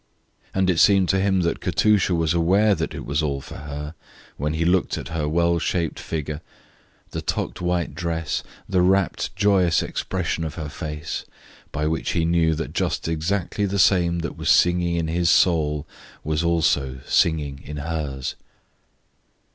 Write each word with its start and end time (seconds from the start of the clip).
And 0.51 0.67
it 0.71 0.79
seemed 0.79 1.09
to 1.09 1.19
him 1.19 1.41
that 1.41 1.59
Katusha 1.61 2.15
was 2.15 2.33
aware 2.33 2.73
that 2.73 2.95
it 2.95 3.05
was 3.05 3.21
all 3.21 3.39
for 3.39 3.57
her 3.57 3.93
when 4.35 4.55
he 4.55 4.65
looked 4.65 4.97
at 4.97 5.09
her 5.09 5.29
well 5.29 5.59
shaped 5.59 5.99
figure, 5.99 6.41
the 7.11 7.21
tucked 7.21 7.61
white 7.61 7.93
dress, 7.93 8.41
the 8.67 8.81
wrapt, 8.81 9.29
joyous 9.35 9.83
expression 9.83 10.43
of 10.43 10.55
her 10.55 10.69
face, 10.69 11.23
by 11.71 11.85
which 11.85 12.13
he 12.13 12.25
knew 12.25 12.55
that 12.55 12.73
just 12.73 13.07
exactly 13.07 13.65
the 13.67 13.77
same 13.77 14.21
that 14.21 14.35
was 14.35 14.49
singing 14.49 14.95
in 14.95 15.07
his 15.07 15.27
own 15.29 15.33
soul 15.35 15.87
was 16.23 16.43
also 16.43 17.01
singing 17.05 17.61
in 17.63 17.77
hers. 17.77 18.33